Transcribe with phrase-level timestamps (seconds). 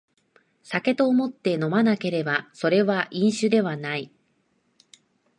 [0.63, 4.11] 酒と思って飲まなければそれは飲酒ではない